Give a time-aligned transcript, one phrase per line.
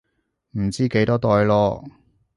[0.57, 1.91] 唔知幾多代囉